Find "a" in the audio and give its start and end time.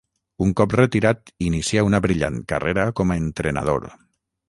3.19-3.23